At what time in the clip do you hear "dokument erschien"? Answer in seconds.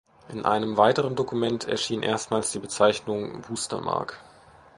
1.15-2.01